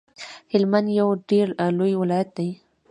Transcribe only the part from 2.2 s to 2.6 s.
دی